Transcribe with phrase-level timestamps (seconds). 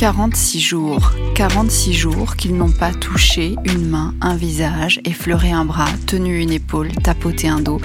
[0.00, 5.90] 46 jours, 46 jours qu'ils n'ont pas touché une main, un visage, effleuré un bras,
[6.06, 7.82] tenu une épaule, tapoté un dos.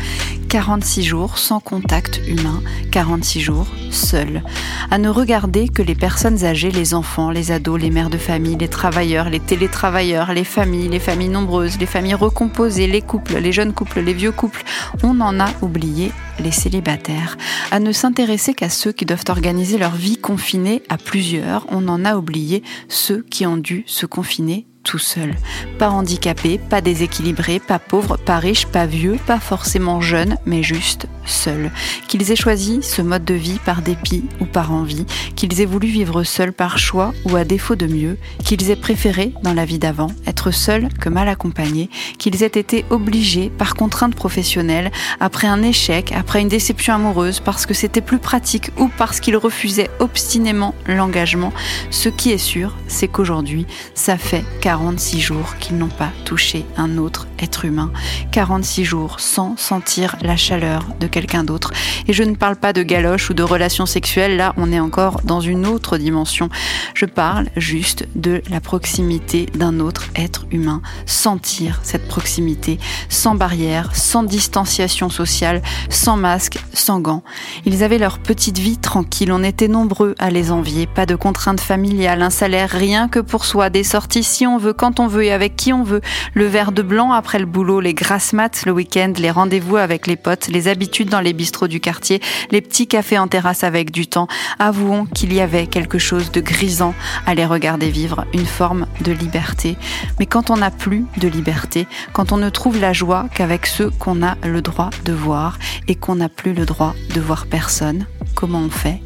[0.48, 2.62] 46 jours sans contact humain,
[2.92, 4.42] 46 jours seuls,
[4.90, 8.56] à ne regarder que les personnes âgées, les enfants, les ados, les mères de famille,
[8.56, 13.52] les travailleurs, les télétravailleurs, les familles, les familles nombreuses, les familles recomposées, les couples, les
[13.52, 14.64] jeunes couples, les vieux couples.
[15.04, 17.38] On en a oublié les célibataires,
[17.72, 21.66] à ne s'intéresser qu'à ceux qui doivent organiser leur vie confinée à plusieurs.
[21.70, 25.34] On en a oublié ceux qui ont dû se confiner tout seul.
[25.80, 31.08] Pas handicapé, pas déséquilibré, pas pauvre, pas riche, pas vieux, pas forcément jeune, mais juste
[31.26, 31.72] seul.
[32.08, 35.88] Qu'ils aient choisi ce mode de vie par dépit ou par envie, qu'ils aient voulu
[35.88, 39.80] vivre seuls par choix ou à défaut de mieux, qu'ils aient préféré, dans la vie
[39.80, 45.62] d'avant, être seuls que mal accompagnés, qu'ils aient été obligés par contrainte professionnelle, après un
[45.64, 50.76] échec, après une déception amoureuse, parce que c'était plus pratique ou parce qu'ils refusaient obstinément
[50.88, 51.54] l'engagement.
[51.90, 56.98] Ce qui est sûr, c'est qu'aujourd'hui, ça fait 46 jours qu'ils n'ont pas touché un
[56.98, 57.92] autre être humain.
[58.32, 61.72] 46 jours sans sentir la chaleur de quelqu'un d'autre.
[62.10, 65.22] Et je ne parle pas de galoche ou de relations sexuelles, là on est encore
[65.24, 66.50] dans une autre dimension.
[66.94, 70.82] Je parle juste de la proximité d'un autre être humain.
[71.06, 77.24] Sentir cette proximité, sans barrière, sans distanciation sociale, sans masque, sans gants.
[77.66, 81.62] Ils avaient leur petite vie tranquille, on était nombreux à les envier, pas de contraintes
[81.62, 85.24] familiales, un salaire rien que pour soi, des sorties si on veut, quand on veut
[85.24, 86.02] et avec qui on veut,
[86.34, 90.08] le verre de blanc après le boulot, les grasses maths le week-end, les rendez-vous avec
[90.08, 93.92] les potes, les habitudes dans les bistrots du quartier, les petits cafés en terrasse avec
[93.92, 94.28] du temps.
[94.60, 96.94] Avouons qu'il y avait quelque chose de grisant
[97.26, 99.78] à les regarder vivre, une forme de liberté.
[100.20, 103.90] Mais quand on n'a plus de liberté, quand on ne trouve la joie qu'avec ceux
[103.90, 105.58] qu'on a le droit de voir
[105.88, 109.02] et qu'on n'a plus le droit de voir personne, comment on fait?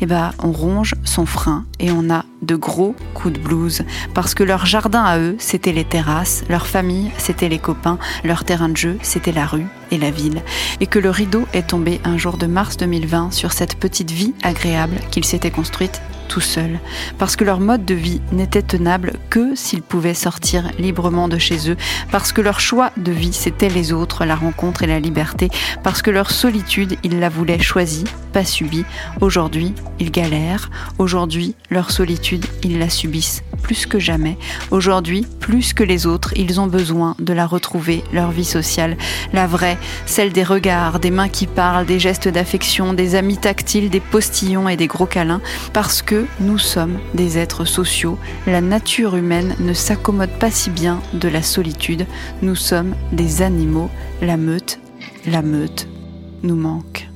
[0.00, 3.82] Eh ben, on ronge son frein et on a de gros coups de blues.
[4.14, 8.44] Parce que leur jardin à eux, c'était les terrasses, leur famille, c'était les copains, leur
[8.44, 10.42] terrain de jeu, c'était la rue et la ville,
[10.80, 14.34] et que le rideau est tombé un jour de mars 2020 sur cette petite vie
[14.42, 16.78] agréable qu'ils s'étaient construite tout seuls,
[17.18, 21.70] parce que leur mode de vie n'était tenable que s'ils pouvaient sortir librement de chez
[21.70, 21.76] eux,
[22.10, 25.48] parce que leur choix de vie c'était les autres, la rencontre et la liberté,
[25.82, 28.84] parce que leur solitude ils la voulaient choisie, pas subie.
[29.20, 34.36] Aujourd'hui ils galèrent, aujourd'hui leur solitude ils la subissent plus que jamais.
[34.70, 38.96] Aujourd'hui, plus que les autres, ils ont besoin de la retrouver, leur vie sociale,
[39.32, 43.90] la vraie, celle des regards, des mains qui parlent, des gestes d'affection, des amis tactiles,
[43.90, 45.40] des postillons et des gros câlins,
[45.72, 48.18] parce que nous sommes des êtres sociaux.
[48.46, 52.06] La nature humaine ne s'accommode pas si bien de la solitude.
[52.42, 53.90] Nous sommes des animaux.
[54.22, 54.78] La meute,
[55.26, 55.88] la meute
[56.42, 57.08] nous manque.